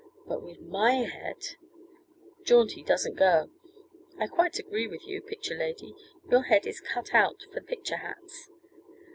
But 0.25 0.41
with 0.41 0.59
my 0.61 0.93
head" 0.95 1.57
"Jaunty 2.47 2.81
doesn't 2.81 3.13
go. 3.17 3.51
I 4.17 4.25
quite 4.25 4.57
agree 4.57 4.87
with 4.87 5.05
you, 5.05 5.21
picture 5.21 5.53
lady, 5.55 5.93
your 6.27 6.41
head 6.41 6.65
is 6.65 6.81
cut 6.81 7.13
out 7.13 7.45
for 7.53 7.61
picture 7.61 7.97
hats. 7.97 8.49